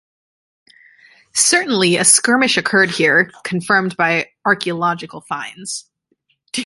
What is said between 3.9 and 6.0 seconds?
by archaeological finds.